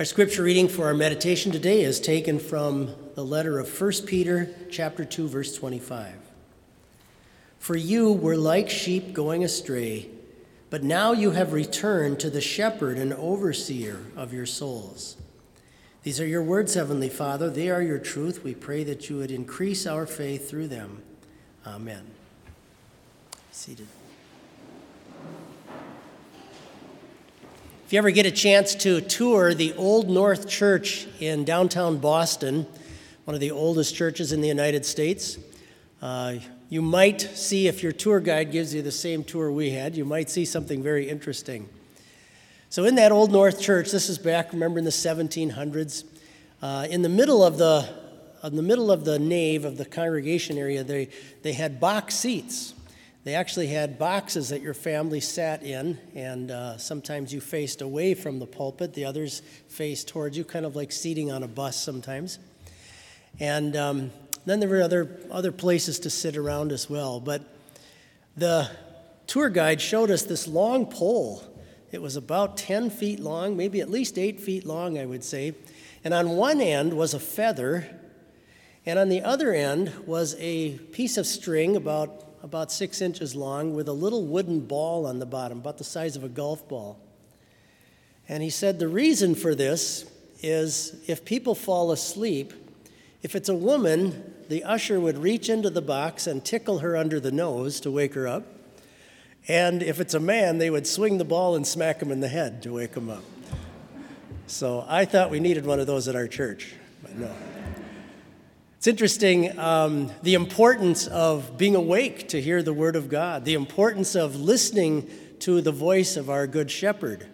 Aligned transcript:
Our 0.00 0.06
scripture 0.06 0.44
reading 0.44 0.68
for 0.68 0.86
our 0.86 0.94
meditation 0.94 1.52
today 1.52 1.82
is 1.82 2.00
taken 2.00 2.38
from 2.38 2.94
the 3.16 3.22
letter 3.22 3.58
of 3.58 3.78
1 3.78 3.92
Peter 4.06 4.48
chapter 4.70 5.04
2 5.04 5.28
verse 5.28 5.54
25. 5.54 6.14
For 7.58 7.76
you 7.76 8.10
were 8.10 8.38
like 8.38 8.70
sheep 8.70 9.12
going 9.12 9.44
astray, 9.44 10.08
but 10.70 10.82
now 10.82 11.12
you 11.12 11.32
have 11.32 11.52
returned 11.52 12.18
to 12.20 12.30
the 12.30 12.40
shepherd 12.40 12.96
and 12.96 13.12
overseer 13.12 14.00
of 14.16 14.32
your 14.32 14.46
souls. 14.46 15.18
These 16.02 16.18
are 16.18 16.26
your 16.26 16.42
words, 16.42 16.72
heavenly 16.72 17.10
Father. 17.10 17.50
They 17.50 17.68
are 17.68 17.82
your 17.82 17.98
truth. 17.98 18.42
We 18.42 18.54
pray 18.54 18.84
that 18.84 19.10
you 19.10 19.18
would 19.18 19.30
increase 19.30 19.86
our 19.86 20.06
faith 20.06 20.48
through 20.48 20.68
them. 20.68 21.02
Amen. 21.66 22.06
Seated. 23.52 23.86
If 27.90 27.94
you 27.94 27.98
ever 27.98 28.12
get 28.12 28.24
a 28.24 28.30
chance 28.30 28.76
to 28.76 29.00
tour 29.00 29.52
the 29.52 29.72
Old 29.72 30.08
North 30.08 30.48
Church 30.48 31.08
in 31.18 31.44
downtown 31.44 31.98
Boston, 31.98 32.64
one 33.24 33.34
of 33.34 33.40
the 33.40 33.50
oldest 33.50 33.96
churches 33.96 34.30
in 34.30 34.40
the 34.40 34.46
United 34.46 34.86
States, 34.86 35.38
uh, 36.00 36.36
you 36.68 36.82
might 36.82 37.20
see, 37.20 37.66
if 37.66 37.82
your 37.82 37.90
tour 37.90 38.20
guide 38.20 38.52
gives 38.52 38.72
you 38.72 38.80
the 38.80 38.92
same 38.92 39.24
tour 39.24 39.50
we 39.50 39.70
had, 39.70 39.96
you 39.96 40.04
might 40.04 40.30
see 40.30 40.44
something 40.44 40.84
very 40.84 41.08
interesting. 41.08 41.68
So, 42.68 42.84
in 42.84 42.94
that 42.94 43.10
Old 43.10 43.32
North 43.32 43.60
Church, 43.60 43.90
this 43.90 44.08
is 44.08 44.18
back, 44.18 44.52
remember, 44.52 44.78
in 44.78 44.84
the 44.84 44.92
1700s, 44.92 46.04
uh, 46.62 46.86
in 46.88 47.02
the 47.02 47.08
middle 47.08 47.42
of 47.42 47.58
the 47.58 47.92
in 48.44 48.54
the 48.54 48.62
middle 48.62 48.92
of 48.92 49.04
the 49.04 49.18
nave 49.18 49.64
of 49.64 49.78
the 49.78 49.84
congregation 49.84 50.56
area, 50.58 50.84
they, 50.84 51.08
they 51.42 51.54
had 51.54 51.80
box 51.80 52.14
seats. 52.14 52.72
They 53.22 53.34
actually 53.34 53.66
had 53.66 53.98
boxes 53.98 54.48
that 54.48 54.62
your 54.62 54.72
family 54.72 55.20
sat 55.20 55.62
in, 55.62 55.98
and 56.14 56.50
uh, 56.50 56.78
sometimes 56.78 57.34
you 57.34 57.40
faced 57.42 57.82
away 57.82 58.14
from 58.14 58.38
the 58.38 58.46
pulpit, 58.46 58.94
the 58.94 59.04
others 59.04 59.42
faced 59.68 60.08
towards 60.08 60.38
you, 60.38 60.44
kind 60.44 60.64
of 60.64 60.74
like 60.74 60.90
seating 60.90 61.30
on 61.30 61.42
a 61.42 61.48
bus 61.48 61.76
sometimes. 61.76 62.38
And 63.38 63.76
um, 63.76 64.10
then 64.46 64.58
there 64.58 64.70
were 64.70 64.80
other, 64.80 65.20
other 65.30 65.52
places 65.52 65.98
to 66.00 66.10
sit 66.10 66.34
around 66.34 66.72
as 66.72 66.88
well. 66.88 67.20
But 67.20 67.42
the 68.38 68.70
tour 69.26 69.50
guide 69.50 69.82
showed 69.82 70.10
us 70.10 70.22
this 70.22 70.48
long 70.48 70.86
pole. 70.86 71.42
It 71.92 72.00
was 72.00 72.16
about 72.16 72.56
10 72.56 72.88
feet 72.88 73.20
long, 73.20 73.54
maybe 73.54 73.82
at 73.82 73.90
least 73.90 74.16
8 74.16 74.40
feet 74.40 74.64
long, 74.64 74.98
I 74.98 75.04
would 75.04 75.24
say. 75.24 75.54
And 76.04 76.14
on 76.14 76.30
one 76.30 76.62
end 76.62 76.94
was 76.94 77.12
a 77.12 77.20
feather, 77.20 77.86
and 78.86 78.98
on 78.98 79.10
the 79.10 79.20
other 79.20 79.52
end 79.52 79.92
was 80.06 80.36
a 80.38 80.78
piece 80.78 81.18
of 81.18 81.26
string 81.26 81.76
about 81.76 82.29
about 82.42 82.72
six 82.72 83.00
inches 83.00 83.34
long, 83.34 83.74
with 83.74 83.88
a 83.88 83.92
little 83.92 84.24
wooden 84.24 84.60
ball 84.60 85.06
on 85.06 85.18
the 85.18 85.26
bottom, 85.26 85.58
about 85.58 85.78
the 85.78 85.84
size 85.84 86.16
of 86.16 86.24
a 86.24 86.28
golf 86.28 86.66
ball. 86.68 86.98
And 88.28 88.42
he 88.42 88.50
said 88.50 88.78
the 88.78 88.88
reason 88.88 89.34
for 89.34 89.54
this 89.54 90.10
is 90.42 90.96
if 91.06 91.24
people 91.24 91.54
fall 91.54 91.92
asleep, 91.92 92.52
if 93.22 93.34
it's 93.34 93.48
a 93.48 93.54
woman, 93.54 94.34
the 94.48 94.64
usher 94.64 94.98
would 94.98 95.18
reach 95.18 95.48
into 95.48 95.68
the 95.68 95.82
box 95.82 96.26
and 96.26 96.44
tickle 96.44 96.78
her 96.78 96.96
under 96.96 97.20
the 97.20 97.32
nose 97.32 97.80
to 97.80 97.90
wake 97.90 98.14
her 98.14 98.26
up. 98.26 98.44
And 99.48 99.82
if 99.82 100.00
it's 100.00 100.14
a 100.14 100.20
man, 100.20 100.58
they 100.58 100.70
would 100.70 100.86
swing 100.86 101.18
the 101.18 101.24
ball 101.24 101.56
and 101.56 101.66
smack 101.66 102.00
him 102.00 102.10
in 102.10 102.20
the 102.20 102.28
head 102.28 102.62
to 102.62 102.74
wake 102.74 102.94
him 102.94 103.10
up. 103.10 103.24
So 104.46 104.84
I 104.88 105.04
thought 105.04 105.30
we 105.30 105.40
needed 105.40 105.66
one 105.66 105.80
of 105.80 105.86
those 105.86 106.08
at 106.08 106.16
our 106.16 106.26
church, 106.26 106.74
but 107.02 107.16
no. 107.16 107.30
It's 108.80 108.86
interesting 108.86 109.58
um, 109.58 110.10
the 110.22 110.32
importance 110.32 111.06
of 111.06 111.58
being 111.58 111.76
awake 111.76 112.28
to 112.28 112.40
hear 112.40 112.62
the 112.62 112.72
Word 112.72 112.96
of 112.96 113.10
God, 113.10 113.44
the 113.44 113.52
importance 113.52 114.14
of 114.14 114.36
listening 114.36 115.06
to 115.40 115.60
the 115.60 115.70
voice 115.70 116.16
of 116.16 116.30
our 116.30 116.46
Good 116.46 116.70
Shepherd. 116.70 117.26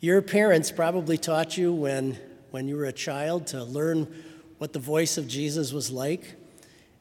Your 0.00 0.20
parents 0.22 0.72
probably 0.72 1.18
taught 1.18 1.56
you 1.56 1.72
when, 1.72 2.18
when 2.50 2.66
you 2.66 2.74
were 2.74 2.86
a 2.86 2.92
child 2.92 3.46
to 3.46 3.62
learn 3.62 4.12
what 4.58 4.72
the 4.72 4.80
voice 4.80 5.16
of 5.16 5.28
Jesus 5.28 5.72
was 5.72 5.92
like 5.92 6.34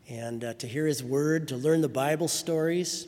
and 0.07 0.43
uh, 0.43 0.53
to 0.53 0.67
hear 0.67 0.85
His 0.85 1.03
Word, 1.03 1.47
to 1.47 1.55
learn 1.55 1.81
the 1.81 1.89
Bible 1.89 2.27
stories. 2.27 3.07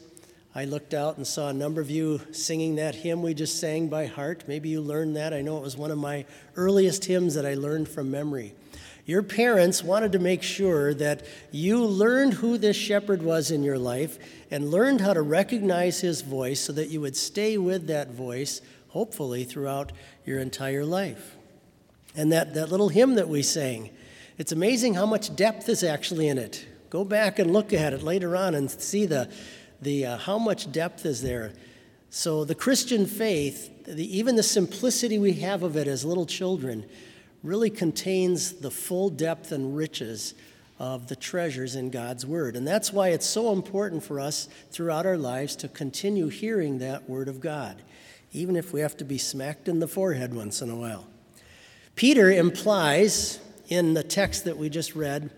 I 0.56 0.66
looked 0.66 0.96
out 0.96 1.18
and 1.18 1.28
saw 1.28 1.50
a 1.50 1.54
number 1.54 1.82
of 1.82 1.92
you 1.92 2.20
singing 2.32 2.78
that 2.78 2.96
hymn 2.96 3.22
we 3.22 3.36
just 3.36 3.60
sang 3.60 3.90
by 3.90 4.08
heart. 4.08 4.46
Maybe 4.48 4.70
you 4.70 4.82
learned 4.82 5.18
that. 5.18 5.36
I 5.36 5.44
know 5.44 5.60
it 5.60 5.64
was 5.64 5.78
one 5.78 5.92
of 5.92 6.00
my 6.00 6.26
earliest 6.56 7.06
hymns 7.06 7.36
that 7.36 7.46
I 7.46 7.54
learned 7.54 7.88
from 7.88 8.10
memory. 8.10 8.56
Your 9.08 9.24
parents 9.24 9.86
wanted 9.86 10.12
to 10.12 10.20
make 10.20 10.44
sure 10.44 10.94
that 10.96 11.26
you 11.50 11.84
learned 11.86 12.34
who 12.34 12.58
this 12.58 12.76
shepherd 12.76 13.24
was 13.24 13.52
in 13.52 13.64
your 13.64 13.80
life 13.80 14.20
and 14.52 14.70
learned 14.70 15.00
how 15.00 15.14
to 15.14 15.22
recognize 15.22 16.02
his 16.02 16.22
voice 16.22 16.60
so 16.60 16.74
that 16.74 16.90
you 16.90 17.00
would 17.00 17.16
stay 17.16 17.58
with 17.58 17.88
that 17.88 18.12
voice, 18.12 18.60
hopefully, 18.90 19.46
throughout 19.46 19.94
your 20.26 20.40
entire 20.40 20.84
life. 20.84 21.38
And 22.18 22.34
that, 22.34 22.54
that 22.56 22.70
little 22.70 22.90
hymn 22.90 23.16
that 23.16 23.30
we 23.30 23.44
sang, 23.44 23.92
it's 24.38 24.52
amazing 24.52 24.96
how 24.96 25.06
much 25.06 25.34
depth 25.38 25.70
is 25.70 25.86
actually 25.86 26.28
in 26.28 26.38
it. 26.38 26.68
Go 26.90 27.06
back 27.06 27.40
and 27.40 27.54
look 27.54 27.72
at 27.72 27.94
it 27.94 28.04
later 28.04 28.36
on 28.36 28.56
and 28.56 28.70
see 28.70 29.06
the, 29.06 29.30
the, 29.82 30.06
uh, 30.06 30.18
how 30.18 30.38
much 30.38 30.70
depth 30.74 31.06
is 31.06 31.22
there. 31.22 31.54
So, 32.10 32.44
the 32.44 32.56
Christian 32.56 33.06
faith, 33.06 33.86
the, 33.86 34.18
even 34.18 34.36
the 34.36 34.44
simplicity 34.44 35.18
we 35.18 35.34
have 35.34 35.64
of 35.64 35.78
it 35.78 35.88
as 35.88 36.04
little 36.04 36.26
children, 36.26 36.86
really 37.48 37.70
contains 37.70 38.54
the 38.54 38.70
full 38.70 39.10
depth 39.10 39.52
and 39.52 39.76
riches 39.76 40.34
of 40.80 41.08
the 41.08 41.16
treasures 41.16 41.76
in 41.76 41.90
God's 41.90 42.26
Word. 42.26 42.56
And 42.56 42.68
that's 42.68 42.94
why 42.94 43.10
it's 43.10 43.26
so 43.26 43.54
important 43.54 44.04
for 44.04 44.20
us 44.20 44.48
throughout 44.70 45.06
our 45.06 45.18
lives 45.18 45.56
to 45.58 45.68
continue 45.68 46.28
hearing 46.28 46.80
that 46.80 47.10
Word 47.10 47.28
of 47.28 47.40
God, 47.40 47.82
even 48.34 48.56
if 48.56 48.74
we 48.74 48.82
have 48.82 48.98
to 48.98 49.06
be 49.06 49.18
smacked 49.18 49.68
in 49.68 49.80
the 49.80 49.88
forehead 49.88 50.34
once 50.34 50.62
in 50.62 50.70
a 50.70 50.76
while. 50.76 51.08
Peter 51.96 52.30
implies, 52.30 53.40
in 53.70 53.96
the 53.96 54.04
text 54.04 54.46
that 54.46 54.58
we 54.58 54.70
just 54.70 54.96
read, 54.96 55.32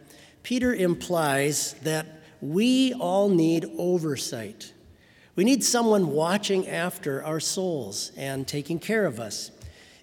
Peter 0.43 0.73
implies 0.73 1.73
that 1.83 2.05
we 2.41 2.93
all 2.93 3.29
need 3.29 3.65
oversight. 3.77 4.73
We 5.35 5.43
need 5.43 5.63
someone 5.63 6.11
watching 6.11 6.67
after 6.67 7.23
our 7.23 7.39
souls 7.39 8.11
and 8.17 8.45
taking 8.47 8.79
care 8.79 9.05
of 9.05 9.19
us. 9.19 9.51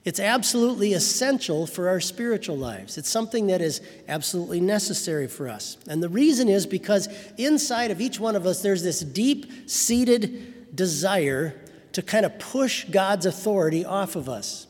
It's 0.07 0.21
absolutely 0.21 0.93
essential 0.93 1.67
for 1.67 1.89
our 1.89 1.99
spiritual 1.99 2.57
lives. 2.57 2.97
It's 2.97 3.11
something 3.11 3.49
that 3.49 3.61
is 3.61 3.81
absolutely 4.07 4.61
necessary 4.61 5.27
for 5.27 5.49
us. 5.49 5.79
And 5.89 6.01
the 6.01 6.09
reason 6.09 6.49
is 6.49 6.65
because 6.65 7.09
inside 7.37 7.91
of 7.91 8.01
each 8.01 8.21
one 8.21 8.37
of 8.37 8.47
us, 8.47 8.63
there's 8.63 8.85
this 8.85 9.01
deep 9.01 9.69
seated 9.69 10.77
desire 10.77 11.61
to 11.91 12.03
kind 12.03 12.25
of 12.25 12.39
push 12.39 12.85
God's 12.85 13.27
authority 13.27 13.85
off 13.85 14.15
of 14.15 14.29
us. 14.29 14.69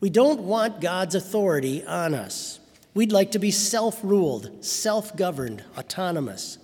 We 0.00 0.10
don't 0.10 0.40
want 0.40 0.82
God's 0.82 1.14
authority 1.14 1.82
on 1.86 2.12
us. 2.12 2.60
We'd 2.92 3.10
like 3.10 3.30
to 3.30 3.38
be 3.38 3.50
self 3.50 3.98
ruled, 4.04 4.62
self 4.62 5.16
governed, 5.16 5.64
autonomous. 5.78 6.58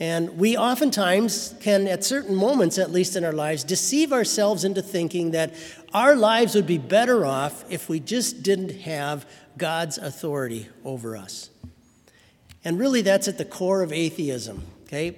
And 0.00 0.36
we 0.38 0.56
oftentimes 0.56 1.54
can, 1.60 1.86
at 1.86 2.02
certain 2.02 2.34
moments 2.34 2.78
at 2.78 2.90
least 2.90 3.14
in 3.14 3.24
our 3.24 3.32
lives, 3.32 3.62
deceive 3.62 4.12
ourselves 4.12 4.64
into 4.64 4.82
thinking 4.82 5.32
that 5.32 5.54
our 5.94 6.16
lives 6.16 6.54
would 6.54 6.66
be 6.66 6.78
better 6.78 7.24
off 7.24 7.64
if 7.70 7.88
we 7.88 8.00
just 8.00 8.42
didn't 8.42 8.80
have 8.80 9.26
God's 9.56 9.98
authority 9.98 10.68
over 10.84 11.16
us. 11.16 11.50
And 12.64 12.78
really, 12.78 13.02
that's 13.02 13.28
at 13.28 13.38
the 13.38 13.44
core 13.44 13.82
of 13.82 13.92
atheism, 13.92 14.64
okay? 14.84 15.16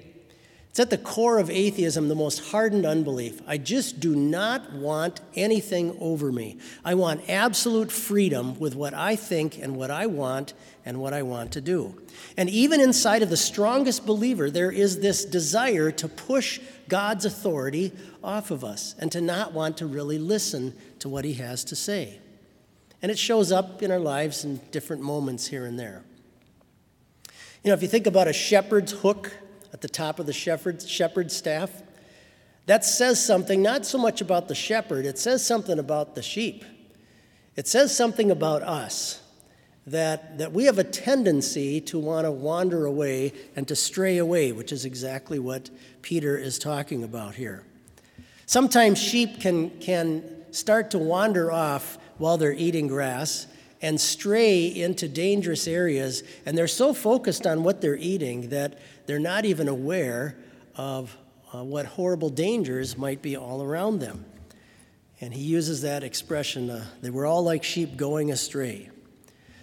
It's 0.74 0.80
at 0.80 0.90
the 0.90 0.98
core 0.98 1.38
of 1.38 1.50
atheism, 1.50 2.08
the 2.08 2.16
most 2.16 2.50
hardened 2.50 2.84
unbelief. 2.84 3.40
I 3.46 3.58
just 3.58 4.00
do 4.00 4.16
not 4.16 4.72
want 4.72 5.20
anything 5.36 5.96
over 6.00 6.32
me. 6.32 6.58
I 6.84 6.94
want 6.94 7.31
absolute 7.31 7.93
freedom 7.93 8.58
with 8.58 8.74
what 8.74 8.93
I 8.93 9.14
think 9.14 9.56
and 9.56 9.76
what 9.76 9.93
I 9.93 10.06
want 10.06 10.52
and 10.84 10.98
what 10.98 11.12
I 11.12 11.22
want 11.22 11.52
to 11.52 11.60
do. 11.60 12.02
And 12.36 12.50
even 12.50 12.81
inside 12.81 13.22
of 13.22 13.31
the 13.31 13.36
strongest 13.36 14.04
believer, 14.04 14.50
there 14.50 14.72
is 14.72 14.98
this 14.98 15.24
desire 15.24 15.93
to 15.93 16.08
push 16.08 16.58
God's 16.88 17.24
authority 17.24 17.93
off 18.24 18.50
of 18.50 18.64
us 18.64 18.96
and 18.98 19.12
to 19.12 19.20
not 19.20 19.52
want 19.52 19.76
to 19.76 19.86
really 19.86 20.19
listen 20.19 20.74
to 20.98 21.08
what 21.08 21.24
He 21.24 21.34
has 21.34 21.62
to 21.66 21.76
say. 21.76 22.19
And 23.00 23.12
it 23.12 23.19
shows 23.20 23.52
up 23.52 23.81
in 23.81 23.93
our 23.93 24.00
lives 24.00 24.44
in 24.44 24.60
different 24.72 25.02
moments 25.02 25.46
here 25.46 25.66
and 25.66 25.78
there. 25.78 26.02
You 27.62 27.69
know, 27.69 27.74
if 27.74 27.82
you 27.82 27.86
think 27.86 28.08
about 28.08 28.26
a 28.26 28.32
shepherd's 28.32 28.90
hook 28.90 29.31
at 29.74 29.81
the 29.81 29.88
top 29.88 30.20
of 30.20 30.26
the 30.26 30.32
shepherd's, 30.32 30.88
shepherd's 30.88 31.36
staff, 31.36 31.82
that 32.66 32.84
says 32.84 33.22
something 33.22 33.60
not 33.60 33.84
so 33.84 33.98
much 33.98 34.20
about 34.20 34.46
the 34.46 34.54
shepherd, 34.54 35.04
it 35.04 35.19
says 35.19 35.44
something 35.44 35.81
about 35.81 36.14
the 36.14 36.22
sheep. 36.22 36.64
It 37.56 37.66
says 37.66 37.94
something 37.94 38.31
about 38.31 38.62
us 38.62 39.20
that, 39.88 40.38
that 40.38 40.52
we 40.52 40.64
have 40.66 40.78
a 40.78 40.84
tendency 40.84 41.81
to 41.82 41.98
want 41.98 42.24
to 42.24 42.31
wander 42.31 42.86
away 42.86 43.32
and 43.56 43.66
to 43.66 43.74
stray 43.74 44.19
away, 44.19 44.52
which 44.52 44.70
is 44.70 44.84
exactly 44.84 45.40
what 45.40 45.70
Peter 46.02 46.38
is 46.38 46.56
talking 46.60 47.02
about 47.02 47.34
here. 47.34 47.64
Sometimes 48.46 49.02
sheep 49.02 49.40
can, 49.40 49.70
can 49.81 50.22
start 50.52 50.93
to 50.93 50.98
wander 50.98 51.50
off 51.50 51.98
while 52.19 52.38
they're 52.38 52.52
eating 52.52 52.86
grass 52.86 53.48
and 53.82 54.00
stray 54.00 54.66
into 54.66 55.08
dangerous 55.08 55.66
areas, 55.66 56.22
and 56.46 56.56
they're 56.56 56.66
so 56.66 56.94
focused 56.94 57.46
on 57.46 57.62
what 57.62 57.82
they're 57.82 57.96
eating 57.96 58.48
that 58.48 58.78
they're 59.06 59.19
not 59.19 59.44
even 59.44 59.69
aware 59.69 60.37
of 60.77 61.17
uh, 61.53 61.63
what 61.63 61.87
horrible 61.87 62.31
dangers 62.31 62.99
might 62.99 63.23
be 63.23 63.37
all 63.37 63.63
around 63.63 64.01
them. 64.01 64.25
And 65.20 65.32
he 65.32 65.43
uses 65.43 65.82
that 65.82 66.03
expression 66.03 66.70
uh, 66.70 66.84
they 67.01 67.11
were 67.11 67.27
all 67.27 67.43
like 67.43 67.63
sheep 67.63 67.96
going 67.96 68.31
astray. 68.31 68.91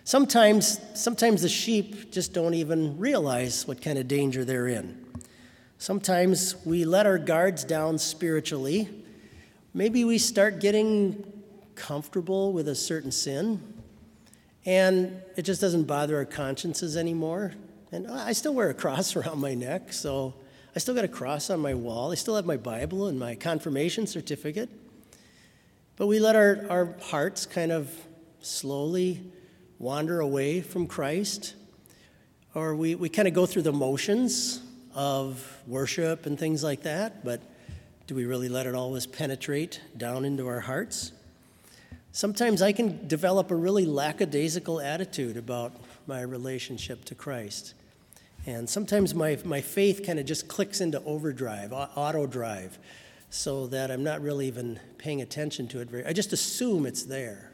Sometimes, 0.04 0.80
sometimes 0.94 1.42
the 1.42 1.50
sheep 1.50 2.12
just 2.12 2.34
don't 2.34 2.54
even 2.54 2.98
realize 2.98 3.68
what 3.68 3.82
kind 3.82 3.98
of 4.00 4.08
danger 4.08 4.44
they're 4.44 4.68
in. 4.68 5.06
Sometimes 5.78 6.56
we 6.66 6.86
let 6.86 7.06
our 7.06 7.18
guards 7.18 7.64
down 7.64 7.98
spiritually. 7.98 8.90
Maybe 9.74 10.04
we 10.04 10.18
start 10.18 10.60
getting 10.60 11.24
comfortable 11.76 12.54
with 12.54 12.68
a 12.68 12.76
certain 12.76 13.12
sin, 13.12 13.62
and 14.66 15.22
it 15.36 15.44
just 15.44 15.62
doesn't 15.62 15.84
bother 15.84 16.18
our 16.18 16.26
consciences 16.26 16.98
anymore. 16.98 17.54
And 17.94 18.08
I 18.08 18.32
still 18.32 18.54
wear 18.54 18.70
a 18.70 18.74
cross 18.74 19.16
around 19.18 19.40
my 19.40 19.54
neck, 19.54 19.92
so 19.92 20.34
I 20.76 20.80
still 20.80 20.96
got 20.96 21.04
a 21.04 21.10
cross 21.10 21.50
on 21.50 21.60
my 21.60 21.74
wall. 21.74 22.12
I 22.12 22.16
still 22.16 22.36
have 22.36 22.46
my 22.46 22.58
Bible 22.58 23.08
and 23.08 23.20
my 23.20 23.36
confirmation 23.36 24.08
certificate. 24.08 24.70
But 25.98 26.08
we 26.08 26.20
let 26.20 26.36
our, 26.36 26.66
our 26.70 26.96
hearts 27.02 27.46
kind 27.46 27.72
of 27.72 27.94
slowly 28.40 29.22
wander 29.78 30.22
away 30.22 30.62
from 30.62 30.88
Christ, 30.88 31.56
or 32.56 32.76
we, 32.76 32.96
we 32.96 33.10
kind 33.10 33.28
of 33.28 33.34
go 33.34 33.46
through 33.46 33.64
the 33.64 33.74
motions 33.74 34.62
of 34.96 35.62
worship 35.68 36.26
and 36.26 36.40
things 36.40 36.64
like 36.64 36.84
that, 36.84 37.24
but 37.26 37.42
do 38.08 38.16
we 38.16 38.26
really 38.26 38.50
let 38.50 38.66
it 38.68 38.76
always 38.76 39.06
penetrate 39.06 39.82
down 39.98 40.26
into 40.26 40.48
our 40.48 40.60
hearts? 40.60 41.12
Sometimes 42.12 42.62
I 42.62 42.72
can 42.72 43.08
develop 43.08 43.52
a 43.52 43.56
really 43.56 43.86
lackadaisical 43.86 44.82
attitude 44.82 45.38
about 45.38 45.74
my 46.08 46.22
relationship 46.22 47.06
to 47.06 47.16
Christ. 47.16 47.74
And 48.46 48.68
sometimes 48.68 49.14
my, 49.14 49.38
my 49.46 49.62
faith 49.62 50.04
kind 50.06 50.20
of 50.20 50.26
just 50.26 50.48
clicks 50.48 50.82
into 50.82 51.02
overdrive, 51.04 51.72
auto 51.74 52.26
drive, 52.26 52.80
so 53.30 53.68
that 53.68 53.92
I'm 53.92 54.04
not 54.04 54.22
really 54.22 54.48
even 54.48 54.80
paying 54.98 55.22
attention 55.22 55.68
to 55.70 55.80
it. 55.80 56.06
I 56.08 56.14
just 56.14 56.34
assume 56.34 56.86
it's 56.86 57.04
there. 57.04 57.52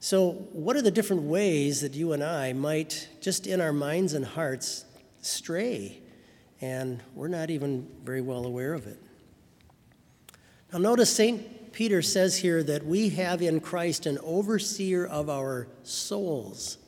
So, 0.00 0.32
what 0.52 0.74
are 0.74 0.82
the 0.82 0.90
different 0.90 1.22
ways 1.22 1.80
that 1.82 1.94
you 1.94 2.12
and 2.12 2.24
I 2.24 2.52
might, 2.52 3.08
just 3.20 3.46
in 3.46 3.60
our 3.60 3.72
minds 3.72 4.14
and 4.14 4.24
hearts, 4.24 4.84
stray? 5.20 6.00
And 6.60 7.00
we're 7.14 7.28
not 7.28 7.50
even 7.50 7.88
very 8.02 8.20
well 8.20 8.44
aware 8.44 8.74
of 8.74 8.86
it. 8.86 8.98
Now, 10.72 10.78
notice 10.78 11.14
St. 11.14 11.72
Peter 11.72 12.02
says 12.02 12.36
here 12.36 12.62
that 12.64 12.84
we 12.84 13.10
have 13.10 13.42
in 13.42 13.60
Christ 13.60 14.06
an 14.06 14.18
overseer 14.24 15.06
of 15.06 15.30
our 15.30 15.68
souls. 15.84 16.78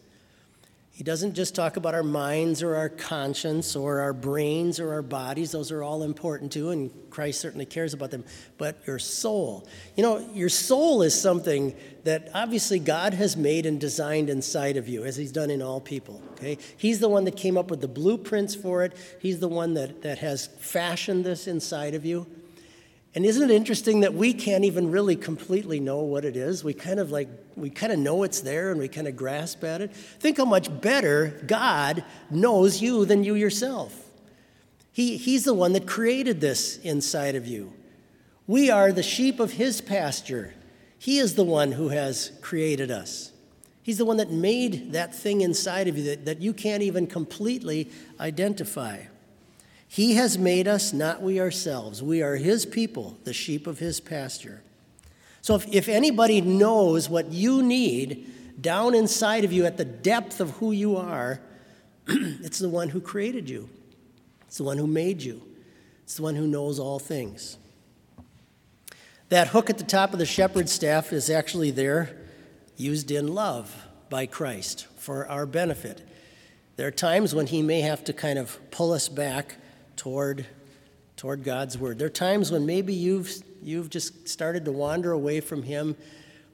He 0.95 1.03
doesn't 1.03 1.35
just 1.35 1.57
talk 1.57 1.77
about 1.77 1.93
our 1.93 2.05
minds 2.05 2.63
or 2.63 2.77
our 2.77 2.89
conscience 2.89 3.75
or 3.75 3.99
our 3.99 4.13
brains 4.13 4.79
or 4.79 4.93
our 4.93 5.03
bodies. 5.03 5.51
Those 5.51 5.73
are 5.73 5.83
all 5.83 6.05
important 6.05 6.53
too, 6.53 6.71
and 6.71 6.89
Christ 7.11 7.41
certainly 7.41 7.67
cares 7.67 7.95
about 7.95 8.13
them. 8.13 8.25
But 8.59 8.79
your 8.87 9.01
soul. 9.01 9.67
You 9.97 10.05
know, 10.05 10.31
your 10.33 10.49
soul 10.49 11.03
is 11.03 11.21
something 11.21 11.75
that 12.05 12.29
obviously 12.33 12.79
God 12.79 13.13
has 13.13 13.37
made 13.37 13.67
and 13.67 13.81
designed 13.81 14.31
inside 14.31 14.77
of 14.77 14.87
you, 14.87 15.03
as 15.03 15.17
He's 15.17 15.33
done 15.33 15.51
in 15.51 15.63
all 15.63 15.81
people. 15.81 16.23
Okay? 16.35 16.59
He's 16.77 17.01
the 17.01 17.09
one 17.09 17.25
that 17.25 17.37
came 17.37 17.59
up 17.59 17.73
with 17.73 17.81
the 17.81 17.89
blueprints 17.89 18.55
for 18.55 18.85
it, 18.85 18.97
He's 19.21 19.41
the 19.41 19.49
one 19.49 19.75
that, 19.75 20.03
that 20.03 20.19
has 20.19 20.47
fashioned 20.47 21.25
this 21.25 21.49
inside 21.49 21.95
of 21.95 22.05
you. 22.05 22.25
And 23.15 23.25
isn't 23.25 23.49
it 23.49 23.55
interesting 23.55 24.01
that 24.01 24.15
we 24.15 24.35
can't 24.35 24.65
even 24.65 24.91
really 24.91 25.15
completely 25.15 25.79
know 25.79 26.01
what 26.01 26.25
it 26.25 26.37
is? 26.37 26.65
We 26.65 26.75
kind 26.75 26.99
of 26.99 27.13
like, 27.13 27.29
we 27.55 27.71
kind 27.71 27.93
of 27.93 27.99
know 28.01 28.25
it's 28.25 28.41
there 28.41 28.73
and 28.73 28.81
we 28.81 28.89
kind 28.89 29.07
of 29.07 29.15
grasp 29.15 29.63
at 29.63 29.81
it. 29.81 29.95
Think 29.95 30.39
how 30.39 30.45
much 30.45 30.81
better 30.81 31.41
God 31.47 32.05
knows 32.29 32.83
you 32.83 33.05
than 33.05 33.23
you 33.23 33.37
yourself. 33.37 33.97
He, 34.91 35.17
he's 35.17 35.45
the 35.45 35.55
one 35.55 35.75
that 35.75 35.87
created 35.87 36.41
this 36.41 36.79
inside 36.79 37.37
of 37.37 37.47
you. 37.47 37.73
We 38.49 38.69
are 38.71 38.91
the 38.91 39.03
sheep 39.03 39.39
of 39.39 39.53
His 39.53 39.81
pasture. 39.81 40.55
He 40.99 41.19
is 41.19 41.35
the 41.35 41.45
one 41.45 41.73
who 41.73 41.89
has 41.91 42.33
created 42.41 42.91
us. 42.91 43.31
He's 43.83 43.99
the 43.99 44.05
one 44.05 44.17
that 44.17 44.31
made 44.31 44.93
that 44.93 45.15
thing 45.15 45.41
inside 45.41 45.89
of 45.89 45.99
you 45.99 46.05
that, 46.05 46.25
that 46.25 46.41
you 46.41 46.53
can't 46.53 46.83
even 46.83 47.07
completely 47.07 47.91
identify. 48.19 49.03
He 49.89 50.15
has 50.15 50.37
made 50.39 50.67
us, 50.67 50.93
not 50.93 51.23
we 51.23 51.41
ourselves. 51.41 52.03
We 52.03 52.23
are 52.23 52.37
His 52.37 52.67
people, 52.67 53.17
the 53.25 53.33
sheep 53.33 53.67
of 53.67 53.79
His 53.79 54.01
pasture. 54.01 54.63
So 55.41 55.55
if, 55.55 55.67
if 55.69 55.89
anybody 55.89 56.41
knows 56.41 57.09
what 57.09 57.31
you 57.31 57.63
need 57.63 58.61
down 58.61 58.95
inside 58.95 59.45
of 59.45 59.53
you 59.53 59.67
at 59.67 59.77
the 59.77 59.85
depth 59.85 60.41
of 60.41 60.51
who 60.53 60.73
you 60.73 60.97
are, 60.97 61.41
it's 62.07 62.59
the 62.59 62.69
one 62.69 62.89
who 62.89 63.01
created 63.01 63.49
you, 63.49 63.69
it's 64.47 64.59
the 64.59 64.65
one 64.65 64.79
who 64.79 64.87
made 64.87 65.23
you, 65.23 65.43
it's 66.03 66.17
the 66.17 66.23
one 66.23 66.35
who 66.35 66.47
knows 66.47 66.79
all 66.79 66.99
things. 66.99 67.59
That 69.29 69.49
hook 69.49 69.71
at 69.71 69.79
the 69.79 69.85
top 69.85 70.13
of 70.13 70.19
the 70.19 70.27
shepherd's 70.27 70.73
staff 70.73 71.13
is 71.13 71.29
actually 71.29 71.71
there, 71.71 72.17
used 72.77 73.11
in 73.11 73.35
love 73.35 73.87
by 74.11 74.27
Christ 74.27 74.87
for 74.97 75.27
our 75.29 75.47
benefit. 75.47 76.07
There 76.77 76.87
are 76.87 76.93
times 76.93 77.35
when 77.35 77.47
He 77.47 77.63
may 77.63 77.81
have 77.81 78.05
to 78.05 78.13
kind 78.13 78.39
of 78.39 78.59
pull 78.71 78.93
us 78.93 79.09
back 79.09 79.57
toward, 79.97 80.47
toward 81.17 81.45
God's 81.45 81.79
word. 81.79 81.99
There 81.99 82.07
are 82.07 82.11
times 82.11 82.51
when 82.51 82.67
maybe 82.67 82.95
you've, 82.95 83.33
you've 83.63 83.91
just 83.91 84.29
started 84.29 84.65
to 84.65 84.73
wander 84.73 85.13
away 85.13 85.41
from 85.41 85.63
Him 85.63 85.97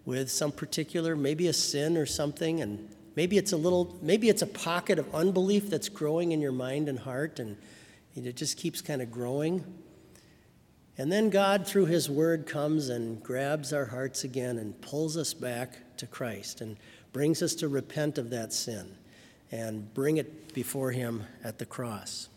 with 0.04 0.30
some 0.30 0.52
particular, 0.52 1.16
maybe 1.16 1.48
a 1.48 1.52
sin 1.52 1.96
or 1.96 2.06
something, 2.06 2.60
and 2.60 2.88
maybe 3.16 3.38
it's 3.38 3.52
a 3.52 3.56
little, 3.56 3.98
maybe 4.02 4.28
it's 4.28 4.42
a 4.42 4.46
pocket 4.46 4.98
of 4.98 5.14
unbelief 5.14 5.68
that's 5.70 5.88
growing 5.88 6.32
in 6.32 6.40
your 6.40 6.52
mind 6.52 6.88
and 6.88 6.98
heart, 6.98 7.38
and 7.38 7.56
it 8.14 8.36
just 8.36 8.56
keeps 8.56 8.80
kind 8.80 9.02
of 9.02 9.10
growing. 9.10 9.64
And 10.98 11.10
then 11.10 11.30
God, 11.30 11.66
through 11.66 11.86
His 11.86 12.10
Word, 12.10 12.46
comes 12.46 12.88
and 12.88 13.22
grabs 13.22 13.72
our 13.72 13.86
hearts 13.86 14.24
again 14.24 14.58
and 14.58 14.78
pulls 14.80 15.16
us 15.16 15.32
back 15.32 15.78
to 15.98 16.06
Christ 16.06 16.60
and 16.60 16.76
brings 17.12 17.42
us 17.42 17.54
to 17.56 17.68
repent 17.68 18.18
of 18.18 18.30
that 18.30 18.52
sin 18.52 18.96
and 19.52 19.92
bring 19.94 20.16
it 20.16 20.54
before 20.54 20.92
Him 20.92 21.24
at 21.42 21.58
the 21.58 21.66
cross. 21.66 22.29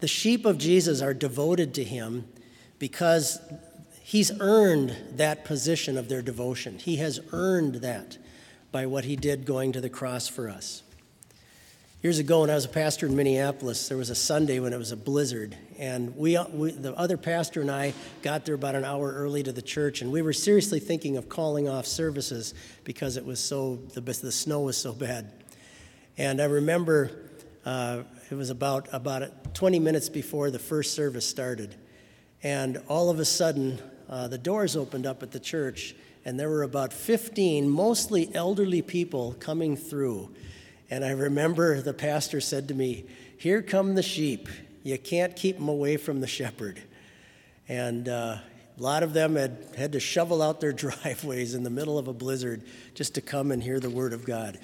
The 0.00 0.08
sheep 0.08 0.46
of 0.46 0.58
Jesus 0.58 1.02
are 1.02 1.14
devoted 1.14 1.74
to 1.74 1.84
him 1.84 2.28
because 2.78 3.40
he's 4.00 4.30
earned 4.40 4.96
that 5.16 5.44
position 5.44 5.98
of 5.98 6.08
their 6.08 6.22
devotion. 6.22 6.78
He 6.78 6.96
has 6.96 7.20
earned 7.32 7.76
that 7.76 8.16
by 8.70 8.86
what 8.86 9.04
he 9.04 9.16
did 9.16 9.44
going 9.44 9.72
to 9.72 9.80
the 9.80 9.90
cross 9.90 10.28
for 10.28 10.48
us. 10.48 10.82
Years 12.00 12.20
ago, 12.20 12.42
when 12.42 12.50
I 12.50 12.54
was 12.54 12.64
a 12.64 12.68
pastor 12.68 13.06
in 13.06 13.16
Minneapolis, 13.16 13.88
there 13.88 13.98
was 13.98 14.08
a 14.08 14.14
Sunday 14.14 14.60
when 14.60 14.72
it 14.72 14.78
was 14.78 14.92
a 14.92 14.96
blizzard, 14.96 15.56
and 15.80 16.16
we, 16.16 16.38
we, 16.52 16.70
the 16.70 16.94
other 16.94 17.16
pastor 17.16 17.60
and 17.60 17.68
I 17.68 17.92
got 18.22 18.44
there 18.44 18.54
about 18.54 18.76
an 18.76 18.84
hour 18.84 19.12
early 19.12 19.42
to 19.42 19.50
the 19.50 19.62
church, 19.62 20.00
and 20.00 20.12
we 20.12 20.22
were 20.22 20.32
seriously 20.32 20.78
thinking 20.78 21.16
of 21.16 21.28
calling 21.28 21.68
off 21.68 21.86
services 21.86 22.54
because 22.84 23.16
it 23.16 23.24
was 23.24 23.40
so 23.40 23.80
the, 23.94 24.00
the 24.00 24.30
snow 24.30 24.60
was 24.60 24.76
so 24.76 24.92
bad. 24.92 25.32
And 26.16 26.40
I 26.40 26.44
remember 26.44 27.10
uh, 27.64 28.04
it 28.30 28.34
was 28.34 28.50
about, 28.50 28.88
about 28.92 29.54
20 29.54 29.78
minutes 29.78 30.08
before 30.08 30.50
the 30.50 30.58
first 30.58 30.94
service 30.94 31.26
started. 31.26 31.74
And 32.42 32.80
all 32.88 33.10
of 33.10 33.18
a 33.18 33.24
sudden, 33.24 33.78
uh, 34.08 34.28
the 34.28 34.38
doors 34.38 34.76
opened 34.76 35.06
up 35.06 35.22
at 35.22 35.32
the 35.32 35.40
church, 35.40 35.94
and 36.24 36.38
there 36.38 36.48
were 36.48 36.62
about 36.62 36.92
15, 36.92 37.68
mostly 37.68 38.30
elderly 38.34 38.82
people 38.82 39.34
coming 39.40 39.76
through. 39.76 40.30
And 40.90 41.04
I 41.04 41.10
remember 41.10 41.80
the 41.80 41.94
pastor 41.94 42.40
said 42.40 42.68
to 42.68 42.74
me, 42.74 43.06
Here 43.38 43.62
come 43.62 43.94
the 43.94 44.02
sheep. 44.02 44.48
You 44.82 44.98
can't 44.98 45.34
keep 45.34 45.56
them 45.56 45.68
away 45.68 45.96
from 45.96 46.20
the 46.20 46.26
shepherd. 46.26 46.82
And 47.68 48.08
uh, 48.08 48.38
a 48.78 48.82
lot 48.82 49.02
of 49.02 49.12
them 49.12 49.36
had 49.36 49.58
had 49.76 49.92
to 49.92 50.00
shovel 50.00 50.42
out 50.42 50.60
their 50.60 50.72
driveways 50.84 51.54
in 51.54 51.62
the 51.62 51.70
middle 51.70 51.98
of 51.98 52.08
a 52.08 52.12
blizzard 52.12 52.62
just 52.94 53.14
to 53.14 53.20
come 53.20 53.50
and 53.50 53.62
hear 53.62 53.80
the 53.80 53.90
word 53.90 54.12
of 54.12 54.24
God. 54.24 54.58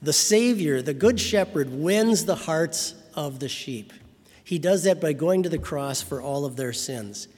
The 0.00 0.12
Savior, 0.12 0.80
the 0.80 0.94
Good 0.94 1.18
Shepherd, 1.18 1.70
wins 1.70 2.24
the 2.24 2.34
hearts 2.36 2.94
of 3.14 3.40
the 3.40 3.48
sheep. 3.48 3.92
He 4.44 4.58
does 4.58 4.84
that 4.84 5.00
by 5.00 5.12
going 5.12 5.42
to 5.42 5.48
the 5.48 5.58
cross 5.58 6.00
for 6.00 6.22
all 6.22 6.44
of 6.44 6.56
their 6.56 6.72
sins. 6.72 7.28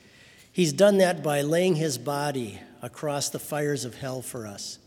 He's 0.53 0.73
done 0.73 0.99
that 0.99 1.23
by 1.23 1.43
laying 1.43 1.77
his 1.77 1.97
body 1.97 2.61
across 2.83 3.31
the 3.31 3.39
fires 3.39 3.85
of 3.85 3.97
hell 3.97 4.23
for 4.23 4.47
us. 4.47 4.79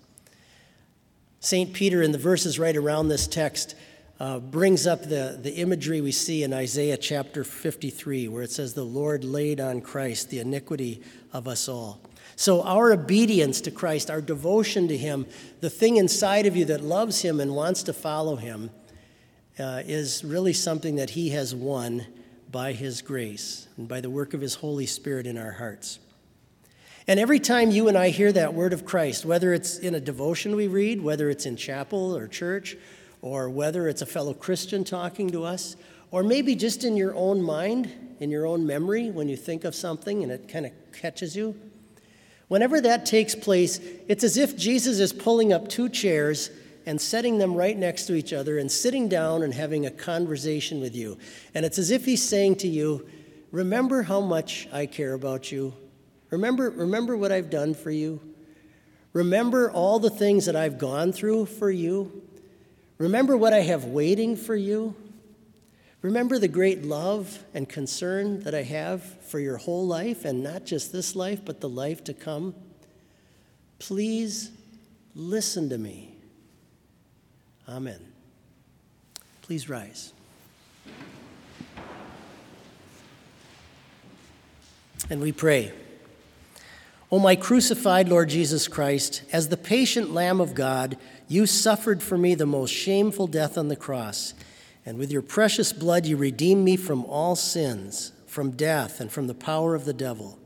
St. 1.39 1.73
Peter, 1.73 2.01
in 2.01 2.11
the 2.11 2.17
verses 2.17 2.57
right 2.57 2.77
around 2.77 3.09
this 3.09 3.27
text, 3.27 3.75
uh, 4.19 4.39
brings 4.39 4.87
up 4.87 5.03
the, 5.03 5.37
the 5.41 5.55
imagery 5.55 5.99
we 5.99 6.11
see 6.11 6.43
in 6.43 6.53
Isaiah 6.53 6.95
chapter 6.95 7.43
53, 7.43 8.27
where 8.29 8.43
it 8.43 8.51
says, 8.51 8.73
The 8.73 8.83
Lord 8.83 9.25
laid 9.25 9.59
on 9.59 9.81
Christ 9.81 10.29
the 10.29 10.39
iniquity 10.39 11.01
of 11.33 11.47
us 11.47 11.67
all. 11.67 11.99
So, 12.35 12.63
our 12.63 12.91
obedience 12.91 13.61
to 13.61 13.71
Christ, 13.71 14.09
our 14.09 14.21
devotion 14.21 14.87
to 14.87 14.97
Him, 14.97 15.27
the 15.61 15.69
thing 15.69 15.97
inside 15.97 16.45
of 16.45 16.55
you 16.55 16.65
that 16.65 16.81
loves 16.81 17.21
Him 17.21 17.39
and 17.39 17.55
wants 17.55 17.83
to 17.83 17.93
follow 17.93 18.35
Him, 18.35 18.71
uh, 19.59 19.83
is 19.85 20.23
really 20.23 20.53
something 20.53 20.95
that 20.95 21.11
He 21.11 21.29
has 21.29 21.53
won 21.53 22.05
by 22.51 22.73
His 22.73 23.01
grace 23.01 23.67
and 23.77 23.87
by 23.87 24.01
the 24.01 24.09
work 24.09 24.33
of 24.33 24.41
His 24.41 24.55
Holy 24.55 24.85
Spirit 24.85 25.27
in 25.27 25.37
our 25.37 25.51
hearts. 25.51 25.99
And 27.07 27.19
every 27.19 27.39
time 27.39 27.69
you 27.69 27.89
and 27.89 27.97
I 27.97 28.09
hear 28.09 28.31
that 28.31 28.53
word 28.53 28.71
of 28.71 28.85
Christ, 28.85 29.25
whether 29.25 29.53
it's 29.53 29.77
in 29.77 29.93
a 29.93 29.99
devotion 29.99 30.55
we 30.55 30.67
read, 30.67 31.01
whether 31.01 31.29
it's 31.29 31.45
in 31.45 31.57
chapel 31.57 32.15
or 32.15 32.27
church, 32.27 32.77
or 33.21 33.49
whether 33.49 33.87
it's 33.87 34.01
a 34.01 34.05
fellow 34.05 34.33
Christian 34.33 34.83
talking 34.83 35.29
to 35.31 35.43
us, 35.43 35.75
or 36.11 36.23
maybe 36.23 36.55
just 36.55 36.83
in 36.83 36.95
your 36.95 37.13
own 37.15 37.41
mind, 37.41 37.91
in 38.19 38.29
your 38.29 38.45
own 38.45 38.65
memory, 38.65 39.09
when 39.09 39.27
you 39.27 39.35
think 39.35 39.65
of 39.65 39.75
something 39.75 40.23
and 40.23 40.31
it 40.31 40.47
kind 40.47 40.65
of 40.65 40.71
catches 40.93 41.35
you, 41.35 41.59
Whenever 42.47 42.81
that 42.81 43.05
takes 43.05 43.35
place, 43.35 43.79
it's 44.07 44.23
as 44.23 44.37
if 44.37 44.57
Jesus 44.57 44.99
is 44.99 45.13
pulling 45.13 45.53
up 45.53 45.69
two 45.69 45.89
chairs 45.89 46.49
and 46.85 46.99
setting 46.99 47.37
them 47.37 47.55
right 47.55 47.77
next 47.77 48.05
to 48.05 48.15
each 48.15 48.33
other 48.33 48.57
and 48.57 48.71
sitting 48.71 49.07
down 49.07 49.41
and 49.43 49.53
having 49.53 49.85
a 49.85 49.91
conversation 49.91 50.81
with 50.81 50.95
you. 50.95 51.17
And 51.55 51.65
it's 51.65 51.77
as 51.77 51.91
if 51.91 52.05
he's 52.05 52.21
saying 52.21 52.57
to 52.57 52.67
you, 52.67 53.07
Remember 53.53 54.01
how 54.01 54.19
much 54.19 54.67
I 54.73 54.87
care 54.87 55.13
about 55.13 55.51
you. 55.51 55.75
Remember, 56.31 56.71
remember 56.71 57.15
what 57.15 57.31
I've 57.31 57.51
done 57.51 57.75
for 57.75 57.91
you. 57.91 58.19
Remember 59.13 59.69
all 59.69 59.99
the 59.99 60.09
things 60.09 60.47
that 60.47 60.55
I've 60.55 60.79
gone 60.79 61.11
through 61.11 61.45
for 61.45 61.69
you. 61.69 62.23
Remember 62.97 63.37
what 63.37 63.53
I 63.53 63.59
have 63.59 63.85
waiting 63.85 64.35
for 64.35 64.55
you. 64.55 64.95
Remember 66.03 66.37
the 66.37 66.49
great 66.49 66.83
love 66.83 67.39
and 67.53 67.67
concern 67.67 68.41
that 68.41 68.53
I 68.53 68.63
have 68.63 69.01
for 69.23 69.39
your 69.39 69.55
whole 69.55 69.87
life, 69.87 70.25
and 70.25 70.43
not 70.43 70.65
just 70.65 70.91
this 70.91 71.15
life, 71.15 71.39
but 71.43 71.61
the 71.61 71.69
life 71.69 72.03
to 72.03 72.13
come. 72.13 72.53
Please 73.79 74.51
listen 75.15 75.69
to 75.69 75.77
me. 75.77 76.13
Amen. 77.69 78.01
Please 79.41 79.69
rise. 79.69 80.11
And 85.09 85.21
we 85.21 85.31
pray. 85.31 85.71
O 87.09 87.19
my 87.19 87.37
crucified 87.37 88.09
Lord 88.09 88.27
Jesus 88.27 88.67
Christ, 88.67 89.21
as 89.31 89.47
the 89.47 89.55
patient 89.55 90.13
Lamb 90.13 90.41
of 90.41 90.53
God, 90.53 90.97
you 91.29 91.45
suffered 91.45 92.03
for 92.03 92.17
me 92.17 92.35
the 92.35 92.45
most 92.45 92.71
shameful 92.71 93.27
death 93.27 93.57
on 93.57 93.69
the 93.69 93.75
cross, 93.77 94.33
and 94.85 94.97
with 94.97 95.11
your 95.11 95.21
precious 95.21 95.73
blood 95.73 96.05
you 96.05 96.17
redeemed 96.17 96.63
me 96.63 96.75
from 96.75 97.05
all 97.05 97.35
sins, 97.35 98.11
from 98.25 98.51
death, 98.51 98.99
and 98.99 99.11
from 99.11 99.27
the 99.27 99.33
power 99.33 99.75
of 99.75 99.85
the 99.85 99.93
devil. 99.93 100.37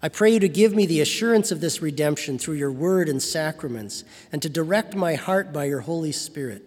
I 0.00 0.08
pray 0.08 0.34
you 0.34 0.40
to 0.40 0.48
give 0.48 0.74
me 0.74 0.86
the 0.86 1.00
assurance 1.00 1.50
of 1.50 1.60
this 1.60 1.82
redemption 1.82 2.38
through 2.38 2.54
your 2.54 2.70
word 2.70 3.08
and 3.08 3.20
sacraments, 3.20 4.04
and 4.30 4.40
to 4.42 4.48
direct 4.48 4.94
my 4.94 5.14
heart 5.14 5.52
by 5.52 5.64
your 5.64 5.80
Holy 5.80 6.12
Spirit. 6.12 6.64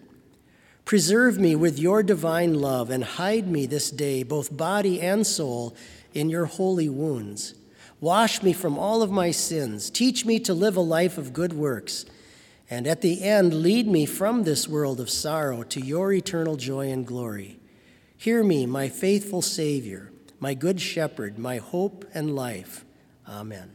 Preserve 0.84 1.38
me 1.38 1.54
with 1.56 1.78
your 1.78 2.02
divine 2.02 2.54
love, 2.54 2.90
and 2.90 3.04
hide 3.04 3.48
me 3.48 3.64
this 3.64 3.90
day, 3.90 4.22
both 4.22 4.54
body 4.54 5.00
and 5.00 5.26
soul, 5.26 5.74
in 6.12 6.28
your 6.28 6.44
holy 6.44 6.90
wounds. 6.90 7.54
Wash 8.00 8.42
me 8.42 8.52
from 8.52 8.78
all 8.78 9.00
of 9.00 9.10
my 9.10 9.30
sins. 9.30 9.88
Teach 9.88 10.26
me 10.26 10.38
to 10.40 10.52
live 10.52 10.76
a 10.76 10.80
life 10.80 11.16
of 11.16 11.32
good 11.32 11.52
works. 11.52 12.04
And 12.70 12.86
at 12.86 13.00
the 13.02 13.22
end, 13.22 13.54
lead 13.54 13.86
me 13.86 14.06
from 14.06 14.44
this 14.44 14.68
world 14.68 15.00
of 15.00 15.10
sorrow 15.10 15.62
to 15.64 15.80
your 15.80 16.12
eternal 16.12 16.56
joy 16.56 16.90
and 16.90 17.06
glory. 17.06 17.58
Hear 18.16 18.42
me, 18.42 18.66
my 18.66 18.88
faithful 18.88 19.42
Savior, 19.42 20.12
my 20.40 20.54
good 20.54 20.80
shepherd, 20.80 21.38
my 21.38 21.58
hope 21.58 22.04
and 22.14 22.34
life. 22.34 22.84
Amen. 23.28 23.70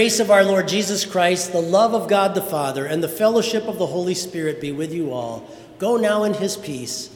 Grace 0.00 0.18
of 0.18 0.30
our 0.30 0.42
Lord 0.42 0.66
Jesus 0.66 1.04
Christ, 1.04 1.52
the 1.52 1.60
love 1.60 1.92
of 1.92 2.08
God 2.08 2.34
the 2.34 2.40
Father, 2.40 2.86
and 2.86 3.02
the 3.02 3.06
fellowship 3.06 3.68
of 3.68 3.76
the 3.76 3.86
Holy 3.86 4.14
Spirit 4.14 4.58
be 4.58 4.72
with 4.72 4.94
you 4.94 5.12
all. 5.12 5.46
Go 5.78 5.98
now 5.98 6.24
in 6.24 6.32
his 6.32 6.56
peace. 6.56 7.14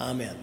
Amen. 0.00 0.41